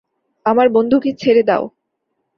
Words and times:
আমার 0.45 0.67
বন্ধুকে 0.69 1.09
ছেড়ে 1.13 1.43
দাও। 1.43 1.63